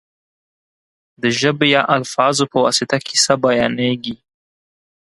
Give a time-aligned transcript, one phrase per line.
[1.21, 4.15] د ژبې یا الفاظو په واسطه کیسه بیانېږي.